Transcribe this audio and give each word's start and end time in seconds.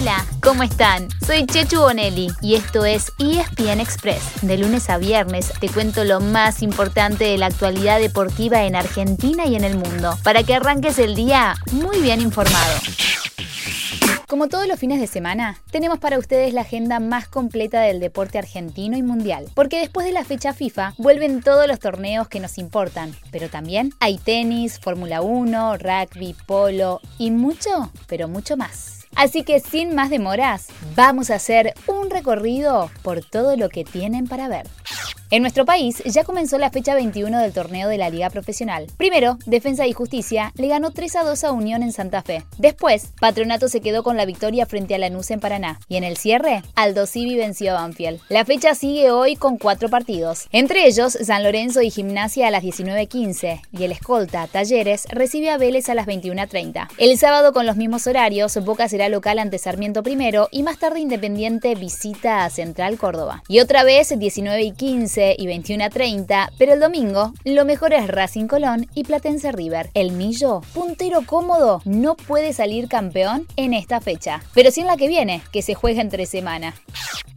Hola, 0.00 0.24
¿cómo 0.42 0.62
están? 0.62 1.08
Soy 1.26 1.44
Chechu 1.44 1.78
Bonelli 1.78 2.28
y 2.40 2.54
esto 2.54 2.86
es 2.86 3.12
ESPN 3.18 3.80
Express. 3.80 4.40
De 4.40 4.56
lunes 4.56 4.88
a 4.88 4.96
viernes 4.96 5.52
te 5.60 5.68
cuento 5.68 6.04
lo 6.04 6.20
más 6.20 6.62
importante 6.62 7.24
de 7.24 7.36
la 7.36 7.46
actualidad 7.46 8.00
deportiva 8.00 8.64
en 8.64 8.76
Argentina 8.76 9.44
y 9.44 9.56
en 9.56 9.64
el 9.64 9.76
mundo, 9.76 10.16
para 10.24 10.42
que 10.42 10.54
arranques 10.54 10.98
el 10.98 11.14
día 11.14 11.54
muy 11.72 12.00
bien 12.00 12.22
informado. 12.22 12.80
Como 14.26 14.48
todos 14.48 14.66
los 14.66 14.80
fines 14.80 15.00
de 15.00 15.06
semana, 15.06 15.58
tenemos 15.70 15.98
para 15.98 16.18
ustedes 16.18 16.54
la 16.54 16.62
agenda 16.62 16.98
más 16.98 17.28
completa 17.28 17.82
del 17.82 18.00
deporte 18.00 18.38
argentino 18.38 18.96
y 18.96 19.02
mundial, 19.02 19.50
porque 19.54 19.80
después 19.80 20.06
de 20.06 20.12
la 20.12 20.24
fecha 20.24 20.54
FIFA 20.54 20.94
vuelven 20.96 21.42
todos 21.42 21.66
los 21.66 21.78
torneos 21.78 22.26
que 22.26 22.40
nos 22.40 22.56
importan, 22.56 23.14
pero 23.30 23.50
también 23.50 23.92
hay 24.00 24.16
tenis, 24.16 24.80
Fórmula 24.80 25.20
1, 25.20 25.76
rugby, 25.76 26.34
polo 26.46 27.02
y 27.18 27.30
mucho, 27.30 27.92
pero 28.06 28.28
mucho 28.28 28.56
más. 28.56 28.99
Así 29.16 29.42
que 29.42 29.60
sin 29.60 29.94
más 29.94 30.10
demoras, 30.10 30.68
vamos 30.94 31.30
a 31.30 31.34
hacer 31.34 31.74
un 31.86 32.10
recorrido 32.10 32.90
por 33.02 33.24
todo 33.24 33.56
lo 33.56 33.68
que 33.68 33.84
tienen 33.84 34.26
para 34.26 34.48
ver. 34.48 34.66
En 35.32 35.42
nuestro 35.42 35.64
país 35.64 36.02
ya 36.04 36.24
comenzó 36.24 36.58
la 36.58 36.70
fecha 36.70 36.92
21 36.92 37.38
del 37.38 37.52
torneo 37.52 37.88
de 37.88 37.98
la 37.98 38.10
Liga 38.10 38.30
Profesional. 38.30 38.88
Primero, 38.96 39.38
Defensa 39.46 39.86
y 39.86 39.92
Justicia 39.92 40.52
le 40.56 40.66
ganó 40.66 40.90
3 40.90 41.14
a 41.14 41.22
2 41.22 41.44
a 41.44 41.52
Unión 41.52 41.84
en 41.84 41.92
Santa 41.92 42.22
Fe. 42.22 42.42
Después, 42.58 43.12
Patronato 43.20 43.68
se 43.68 43.80
quedó 43.80 44.02
con 44.02 44.16
la 44.16 44.24
victoria 44.24 44.66
frente 44.66 44.96
a 44.96 44.98
Lanús 44.98 45.30
en 45.30 45.38
Paraná. 45.38 45.78
Y 45.88 45.98
en 45.98 46.02
el 46.02 46.16
cierre, 46.16 46.64
Aldo 46.74 47.06
Civi 47.06 47.36
venció 47.36 47.70
a 47.70 47.82
Banfield. 47.82 48.20
La 48.28 48.44
fecha 48.44 48.74
sigue 48.74 49.12
hoy 49.12 49.36
con 49.36 49.56
cuatro 49.56 49.88
partidos. 49.88 50.48
Entre 50.50 50.84
ellos, 50.86 51.16
San 51.22 51.44
Lorenzo 51.44 51.80
y 51.80 51.90
Gimnasia 51.90 52.48
a 52.48 52.50
las 52.50 52.64
19.15 52.64 53.60
y 53.70 53.84
el 53.84 53.92
escolta 53.92 54.48
Talleres 54.48 55.06
recibe 55.10 55.50
a 55.50 55.58
Vélez 55.58 55.88
a 55.88 55.94
las 55.94 56.08
21.30. 56.08 56.88
El 56.98 57.16
sábado 57.18 57.52
con 57.52 57.66
los 57.66 57.76
mismos 57.76 58.08
horarios, 58.08 58.56
Boca 58.64 58.88
será 58.88 59.08
local 59.08 59.38
ante 59.38 59.58
Sarmiento 59.58 60.02
primero 60.02 60.48
y 60.50 60.64
más 60.64 60.80
tarde 60.80 60.98
Independiente 60.98 61.76
visita 61.76 62.44
a 62.44 62.50
Central 62.50 62.98
Córdoba. 62.98 63.44
Y 63.46 63.60
otra 63.60 63.84
vez 63.84 64.12
19 64.18 64.60
y 64.62 64.72
15 64.72 65.19
y 65.36 65.46
21 65.46 65.84
a 65.84 65.90
30, 65.90 66.52
pero 66.58 66.72
el 66.72 66.80
domingo 66.80 67.32
lo 67.44 67.64
mejor 67.64 67.92
es 67.92 68.08
Racing 68.08 68.46
Colón 68.46 68.86
y 68.94 69.04
Platense 69.04 69.52
River. 69.52 69.90
El 69.94 70.12
Millo, 70.12 70.62
puntero 70.72 71.22
cómodo, 71.26 71.82
no 71.84 72.14
puede 72.14 72.52
salir 72.52 72.88
campeón 72.88 73.46
en 73.56 73.74
esta 73.74 74.00
fecha, 74.00 74.42
pero 74.54 74.70
sí 74.70 74.80
en 74.80 74.86
la 74.86 74.96
que 74.96 75.08
viene, 75.08 75.42
que 75.52 75.62
se 75.62 75.74
juega 75.74 76.00
entre 76.00 76.26
semana. 76.26 76.74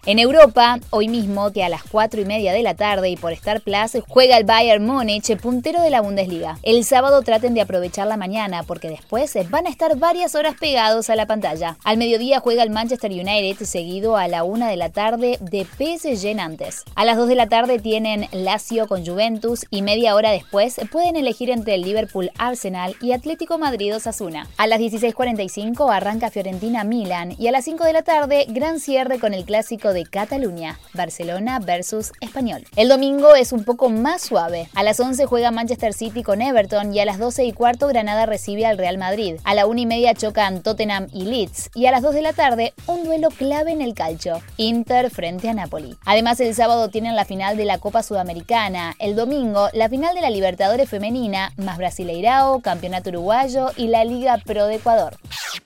En 0.05 0.19
Europa, 0.19 0.81
hoy 0.89 1.07
mismo, 1.07 1.53
que 1.53 1.63
a 1.63 1.69
las 1.69 1.81
4 1.83 2.19
y 2.19 2.25
media 2.25 2.51
de 2.51 2.61
la 2.61 2.73
tarde 2.73 3.09
y 3.09 3.15
por 3.15 3.31
Star 3.31 3.61
Plus, 3.61 4.03
juega 4.09 4.35
el 4.35 4.43
Bayern 4.43 4.85
Múnich, 4.85 5.37
puntero 5.37 5.81
de 5.81 5.89
la 5.89 6.01
Bundesliga. 6.01 6.59
El 6.61 6.83
sábado 6.83 7.21
traten 7.21 7.53
de 7.53 7.61
aprovechar 7.61 8.07
la 8.07 8.17
mañana, 8.17 8.63
porque 8.63 8.89
después 8.89 9.33
van 9.49 9.65
a 9.65 9.69
estar 9.69 9.97
varias 9.97 10.35
horas 10.35 10.55
pegados 10.59 11.09
a 11.09 11.15
la 11.15 11.25
pantalla. 11.25 11.77
Al 11.85 11.95
mediodía 11.95 12.41
juega 12.41 12.63
el 12.63 12.69
Manchester 12.69 13.11
United, 13.11 13.65
seguido 13.65 14.17
a 14.17 14.27
la 14.27 14.43
1 14.43 14.67
de 14.67 14.75
la 14.75 14.89
tarde 14.89 15.37
de 15.39 15.63
PSG 15.63 16.35
Nantes. 16.35 16.83
A 16.95 17.05
las 17.05 17.15
2 17.15 17.29
de 17.29 17.35
la 17.35 17.47
tarde 17.47 17.79
tienen 17.79 18.27
Lazio 18.33 18.89
con 18.89 19.05
Juventus 19.05 19.65
y 19.69 19.83
media 19.83 20.15
hora 20.15 20.31
después 20.31 20.81
pueden 20.91 21.15
elegir 21.15 21.49
entre 21.49 21.75
el 21.75 21.81
Liverpool 21.81 22.29
Arsenal 22.37 22.97
y 22.99 23.13
Atlético 23.13 23.57
Madrid 23.57 23.95
Osasuna. 23.95 24.49
A 24.57 24.67
las 24.67 24.81
16.45 24.81 25.95
arranca 25.95 26.29
Fiorentina 26.29 26.83
Milan 26.83 27.35
y 27.39 27.47
a 27.47 27.51
las 27.53 27.63
5 27.63 27.85
de 27.85 27.93
la 27.93 28.01
tarde 28.01 28.47
gran 28.49 28.81
cierre 28.81 29.17
con 29.17 29.33
el 29.33 29.45
clásico 29.45 29.92
de 29.93 30.05
Cataluña, 30.05 30.79
Barcelona 30.93 31.59
versus 31.59 32.11
Español. 32.21 32.65
El 32.75 32.89
domingo 32.89 33.35
es 33.35 33.51
un 33.51 33.63
poco 33.63 33.89
más 33.89 34.21
suave. 34.21 34.67
A 34.73 34.83
las 34.83 34.99
11 34.99 35.25
juega 35.25 35.51
Manchester 35.51 35.93
City 35.93 36.23
con 36.23 36.41
Everton 36.41 36.93
y 36.93 36.99
a 36.99 37.05
las 37.05 37.19
12 37.19 37.45
y 37.45 37.53
cuarto 37.53 37.87
Granada 37.87 38.25
recibe 38.25 38.65
al 38.65 38.77
Real 38.77 38.97
Madrid. 38.97 39.35
A 39.43 39.53
la 39.53 39.65
1 39.65 39.81
y 39.81 39.85
media 39.85 40.13
chocan 40.13 40.63
Tottenham 40.63 41.07
y 41.13 41.25
Leeds 41.25 41.69
y 41.73 41.85
a 41.85 41.91
las 41.91 42.01
2 42.01 42.15
de 42.15 42.21
la 42.21 42.33
tarde 42.33 42.73
un 42.87 43.03
duelo 43.03 43.29
clave 43.29 43.71
en 43.71 43.81
el 43.81 43.93
calcio, 43.93 44.41
Inter 44.57 45.09
frente 45.09 45.49
a 45.49 45.53
Napoli. 45.53 45.95
Además 46.05 46.39
el 46.39 46.55
sábado 46.55 46.89
tienen 46.89 47.15
la 47.15 47.25
final 47.25 47.57
de 47.57 47.65
la 47.65 47.77
Copa 47.77 48.03
Sudamericana, 48.03 48.95
el 48.99 49.15
domingo 49.15 49.69
la 49.73 49.89
final 49.89 50.15
de 50.15 50.21
la 50.21 50.29
Libertadores 50.29 50.89
femenina, 50.89 51.53
más 51.57 51.77
Brasileirao, 51.77 52.61
Campeonato 52.61 53.09
Uruguayo 53.09 53.71
y 53.75 53.87
la 53.87 54.03
Liga 54.03 54.37
Pro 54.43 54.67
de 54.67 54.75
Ecuador. 54.75 55.17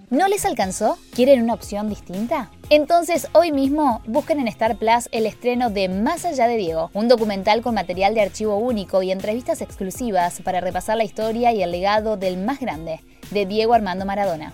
¿No 0.10 0.28
les 0.28 0.46
alcanzó? 0.46 0.98
¿Quieren 1.14 1.44
una 1.44 1.54
opción 1.54 1.90
distinta? 1.90 2.50
Entonces, 2.70 3.30
hoy 3.32 3.54
mismo 3.54 4.02
busquen 4.06 4.42
en 4.42 4.50
Star 4.50 4.76
Plus 4.76 5.08
el 5.14 5.26
estreno 5.26 5.70
de 5.70 5.88
Más 5.88 6.26
allá 6.26 6.50
de 6.50 6.58
Diego, 6.58 6.92
un 6.94 7.08
documental 7.08 7.62
con 7.62 7.76
material 7.76 8.14
de 8.14 8.20
archivo 8.20 8.58
único 8.58 9.02
y 9.02 9.12
entrevistas 9.12 9.62
exclusivas 9.62 10.42
para 10.42 10.60
repasar 10.60 10.98
la 10.98 11.06
historia 11.06 11.54
y 11.54 11.64
el 11.64 11.72
legado 11.72 12.18
del 12.18 12.36
más 12.36 12.60
grande, 12.60 13.00
de 13.32 13.46
Diego 13.46 13.74
Armando 13.74 14.06
Maradona. 14.06 14.54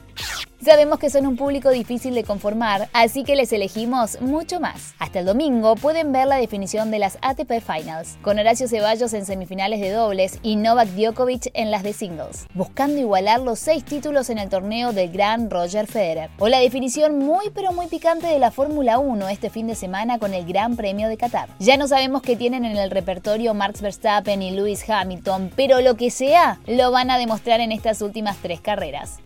Sabemos 0.64 0.98
que 0.98 1.10
son 1.10 1.28
un 1.28 1.36
público 1.36 1.72
difícil 1.72 2.16
de 2.16 2.24
conformar, 2.24 2.88
así 2.94 3.26
que 3.26 3.36
les 3.36 3.52
elegimos 3.52 4.22
mucho 4.22 4.62
más. 4.62 4.94
Hasta 4.98 5.20
el 5.20 5.26
domingo 5.26 5.76
pueden 5.76 6.14
ver 6.14 6.26
la 6.26 6.38
definición 6.38 6.90
de 6.90 7.00
las 7.00 7.18
ATP 7.22 7.60
Finals, 7.60 8.18
con 8.22 8.40
Horacio 8.40 8.70
Ceballos 8.70 9.12
en 9.14 9.26
semifinales 9.26 9.82
de 9.82 9.92
dobles 9.92 10.40
y 10.42 10.56
Novak 10.56 10.88
Djokovic 10.90 11.52
en 11.54 11.70
las 11.70 11.84
de 11.84 11.92
singles, 11.92 12.48
buscando 12.54 12.98
igualar 12.98 13.42
los 13.42 13.60
seis 13.60 13.84
títulos 13.84 14.30
en 14.30 14.38
el 14.38 14.48
torneo 14.48 14.94
del 14.94 15.12
Gran 15.12 15.50
Roger 15.50 15.86
Federer. 15.86 16.30
O 16.40 16.48
la 16.48 16.60
definición 16.60 17.20
muy 17.20 17.50
pero 17.54 17.74
muy 17.74 17.88
picante 17.88 18.28
de 18.28 18.40
la 18.40 18.52
Fórmula 18.52 19.00
1 19.00 19.28
este 19.28 19.50
fin 19.50 19.68
de 19.68 19.76
semana 19.76 20.18
con 20.18 20.34
el 20.34 20.46
Gran 20.46 20.78
Premio 20.78 21.10
de 21.10 21.18
Qatar. 21.18 21.50
Ya 21.60 21.76
no 21.76 21.90
sabemos 21.90 22.22
qué 22.22 22.38
tienen 22.38 22.64
en 22.64 22.78
el 22.78 22.90
repertorio 22.90 23.54
Max 23.54 23.82
Verstappen 23.82 24.42
y 24.42 24.52
Lewis 24.52 24.90
Hamilton, 24.90 25.52
pero 25.58 25.82
lo 25.82 25.98
que 25.98 26.10
sea, 26.10 26.60
lo 26.68 26.90
van 26.92 27.12
a 27.12 27.18
demostrar 27.18 27.60
en 27.60 27.74
estas 27.74 28.02
últimas 28.02 28.38
tres 28.38 28.62
carreras. 28.62 29.20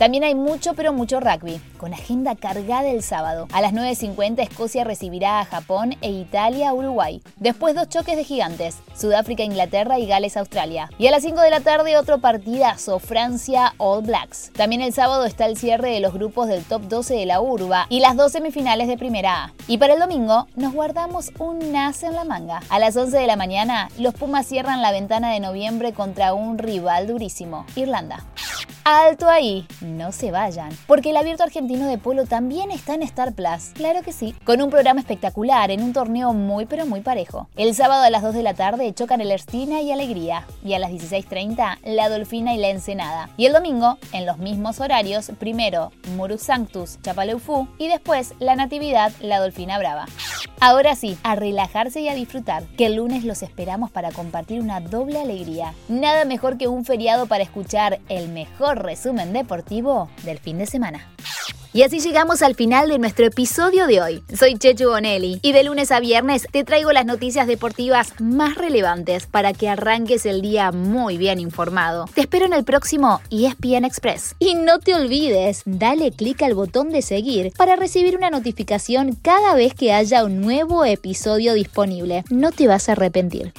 También 0.00 0.24
hay 0.24 0.34
mucho, 0.34 0.72
pero 0.72 0.94
mucho 0.94 1.20
rugby, 1.20 1.60
con 1.76 1.92
agenda 1.92 2.34
cargada 2.34 2.88
el 2.88 3.02
sábado. 3.02 3.48
A 3.52 3.60
las 3.60 3.74
9.50 3.74 4.40
Escocia 4.40 4.82
recibirá 4.82 5.40
a 5.40 5.44
Japón 5.44 5.94
e 6.00 6.08
Italia 6.08 6.70
a 6.70 6.72
Uruguay. 6.72 7.20
Después 7.36 7.74
dos 7.74 7.90
choques 7.90 8.16
de 8.16 8.24
gigantes, 8.24 8.78
Sudáfrica, 8.96 9.42
Inglaterra 9.42 9.98
y 9.98 10.06
Gales, 10.06 10.38
Australia. 10.38 10.88
Y 10.96 11.08
a 11.08 11.10
las 11.10 11.22
5 11.22 11.42
de 11.42 11.50
la 11.50 11.60
tarde 11.60 11.98
otro 11.98 12.18
partidazo, 12.18 12.98
Francia 12.98 13.74
All 13.76 14.02
Blacks. 14.02 14.50
También 14.54 14.80
el 14.80 14.94
sábado 14.94 15.26
está 15.26 15.44
el 15.44 15.58
cierre 15.58 15.90
de 15.90 16.00
los 16.00 16.14
grupos 16.14 16.48
del 16.48 16.64
top 16.64 16.80
12 16.88 17.16
de 17.16 17.26
la 17.26 17.42
urba 17.42 17.84
y 17.90 18.00
las 18.00 18.16
dos 18.16 18.32
semifinales 18.32 18.88
de 18.88 18.96
Primera 18.96 19.44
A. 19.44 19.52
Y 19.68 19.76
para 19.76 19.92
el 19.92 20.00
domingo 20.00 20.46
nos 20.56 20.72
guardamos 20.72 21.30
un 21.38 21.72
NAS 21.72 22.04
en 22.04 22.14
la 22.14 22.24
manga. 22.24 22.62
A 22.70 22.78
las 22.78 22.96
11 22.96 23.18
de 23.18 23.26
la 23.26 23.36
mañana 23.36 23.90
los 23.98 24.14
Pumas 24.14 24.46
cierran 24.46 24.80
la 24.80 24.92
ventana 24.92 25.30
de 25.30 25.40
noviembre 25.40 25.92
contra 25.92 26.32
un 26.32 26.56
rival 26.56 27.06
durísimo, 27.06 27.66
Irlanda. 27.76 28.24
Alto 28.84 29.28
ahí, 29.28 29.66
no 29.82 30.10
se 30.10 30.30
vayan, 30.30 30.70
porque 30.86 31.10
el 31.10 31.16
abierto 31.18 31.42
argentino 31.42 31.86
de 31.86 31.98
polo 31.98 32.24
también 32.24 32.70
está 32.70 32.94
en 32.94 33.02
Star 33.02 33.34
Plus, 33.34 33.70
claro 33.74 34.02
que 34.02 34.12
sí, 34.12 34.34
con 34.44 34.62
un 34.62 34.70
programa 34.70 35.00
espectacular 35.00 35.70
en 35.70 35.82
un 35.82 35.92
torneo 35.92 36.32
muy 36.32 36.64
pero 36.64 36.86
muy 36.86 37.00
parejo. 37.02 37.48
El 37.56 37.74
sábado 37.74 38.04
a 38.04 38.10
las 38.10 38.22
2 38.22 38.34
de 38.34 38.42
la 38.42 38.54
tarde 38.54 38.94
chocan 38.94 39.20
el 39.20 39.30
Erstina 39.30 39.82
y 39.82 39.92
Alegría, 39.92 40.46
y 40.64 40.72
a 40.72 40.78
las 40.78 40.90
16.30 40.90 41.78
la 41.84 42.08
Dolfina 42.08 42.54
y 42.54 42.58
la 42.58 42.70
Ensenada. 42.70 43.28
Y 43.36 43.46
el 43.46 43.52
domingo, 43.52 43.98
en 44.12 44.24
los 44.24 44.38
mismos 44.38 44.80
horarios, 44.80 45.30
primero 45.38 45.92
Murus 46.16 46.42
Sanctus, 46.42 46.98
Chapaleufú, 47.02 47.68
y 47.78 47.88
después 47.88 48.34
la 48.38 48.56
Natividad, 48.56 49.12
la 49.20 49.40
Dolfina 49.40 49.78
Brava. 49.78 50.06
Ahora 50.62 50.94
sí, 50.94 51.16
a 51.22 51.36
relajarse 51.36 52.02
y 52.02 52.08
a 52.08 52.14
disfrutar, 52.14 52.64
que 52.76 52.84
el 52.84 52.96
lunes 52.96 53.24
los 53.24 53.42
esperamos 53.42 53.90
para 53.90 54.12
compartir 54.12 54.60
una 54.60 54.78
doble 54.80 55.18
alegría. 55.18 55.72
Nada 55.88 56.26
mejor 56.26 56.58
que 56.58 56.68
un 56.68 56.84
feriado 56.84 57.24
para 57.24 57.42
escuchar 57.42 57.98
el 58.10 58.28
mejor 58.28 58.82
resumen 58.82 59.32
deportivo 59.32 60.10
del 60.22 60.38
fin 60.38 60.58
de 60.58 60.66
semana. 60.66 61.08
Y 61.72 61.84
así 61.84 62.00
llegamos 62.00 62.42
al 62.42 62.56
final 62.56 62.88
de 62.88 62.98
nuestro 62.98 63.26
episodio 63.26 63.86
de 63.86 64.02
hoy. 64.02 64.24
Soy 64.36 64.58
Chechu 64.58 64.88
Bonelli 64.88 65.38
y 65.40 65.52
de 65.52 65.62
lunes 65.62 65.92
a 65.92 66.00
viernes 66.00 66.48
te 66.50 66.64
traigo 66.64 66.90
las 66.90 67.06
noticias 67.06 67.46
deportivas 67.46 68.12
más 68.18 68.56
relevantes 68.56 69.26
para 69.26 69.52
que 69.52 69.68
arranques 69.68 70.26
el 70.26 70.42
día 70.42 70.72
muy 70.72 71.16
bien 71.16 71.38
informado. 71.38 72.06
Te 72.12 72.22
espero 72.22 72.46
en 72.46 72.54
el 72.54 72.64
próximo 72.64 73.20
ESPN 73.30 73.84
Express. 73.84 74.34
Y 74.40 74.56
no 74.56 74.80
te 74.80 74.96
olvides, 74.96 75.62
dale 75.64 76.10
clic 76.10 76.42
al 76.42 76.54
botón 76.54 76.90
de 76.90 77.02
seguir 77.02 77.52
para 77.56 77.76
recibir 77.76 78.16
una 78.16 78.30
notificación 78.30 79.14
cada 79.14 79.54
vez 79.54 79.72
que 79.72 79.92
haya 79.92 80.24
un 80.24 80.40
nuevo 80.40 80.84
episodio 80.84 81.54
disponible. 81.54 82.24
No 82.30 82.50
te 82.50 82.66
vas 82.66 82.88
a 82.88 82.92
arrepentir. 82.92 83.52